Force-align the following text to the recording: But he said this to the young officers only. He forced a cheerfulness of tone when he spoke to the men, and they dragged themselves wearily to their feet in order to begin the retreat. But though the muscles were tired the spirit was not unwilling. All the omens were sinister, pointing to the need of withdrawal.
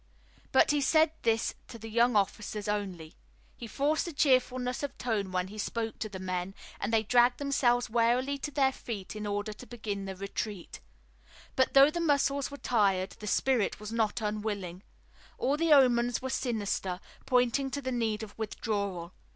But 0.51 0.71
he 0.71 0.81
said 0.81 1.11
this 1.21 1.53
to 1.67 1.77
the 1.77 1.87
young 1.87 2.15
officers 2.15 2.67
only. 2.67 3.13
He 3.55 3.67
forced 3.67 4.07
a 4.07 4.11
cheerfulness 4.13 4.81
of 4.81 4.97
tone 4.97 5.31
when 5.31 5.49
he 5.49 5.59
spoke 5.59 5.99
to 5.99 6.09
the 6.09 6.17
men, 6.17 6.55
and 6.79 6.91
they 6.91 7.03
dragged 7.03 7.37
themselves 7.37 7.87
wearily 7.87 8.39
to 8.39 8.49
their 8.49 8.71
feet 8.71 9.15
in 9.15 9.27
order 9.27 9.53
to 9.53 9.67
begin 9.67 10.05
the 10.05 10.15
retreat. 10.15 10.79
But 11.55 11.75
though 11.75 11.91
the 11.91 11.99
muscles 12.01 12.49
were 12.49 12.57
tired 12.57 13.11
the 13.19 13.27
spirit 13.27 13.79
was 13.79 13.91
not 13.91 14.21
unwilling. 14.21 14.81
All 15.37 15.55
the 15.55 15.71
omens 15.71 16.19
were 16.19 16.31
sinister, 16.31 16.99
pointing 17.27 17.69
to 17.69 17.79
the 17.79 17.91
need 17.91 18.23
of 18.23 18.35
withdrawal. 18.39 19.13